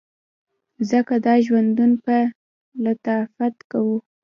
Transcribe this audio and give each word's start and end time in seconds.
ځکه 0.89 1.13
دا 1.25 1.33
ژوندون 1.45 1.91
په 2.03 2.17
لطافت 2.83 3.55
کوم 3.71 3.99